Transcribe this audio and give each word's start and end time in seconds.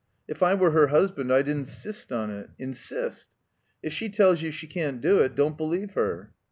If 0.27 0.41
I 0.41 0.55
were 0.55 0.71
her 0.71 0.87
husband 0.87 1.31
I'd 1.31 1.47
insist 1.47 2.11
on 2.11 2.31
it— 2.31 2.49
insist 2.67 3.29
If 3.83 3.93
she 3.93 4.09
tells 4.09 4.41
you 4.41 4.49
she 4.49 4.65
can't 4.65 4.99
do 4.99 5.19
it, 5.19 5.35
don't 5.35 5.57
believe 5.59 5.91
her." 5.93 6.31